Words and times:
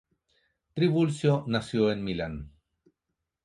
Trivulzio 0.73 1.43
nació 1.45 1.91
en 1.91 2.03
Milán. 2.03 2.51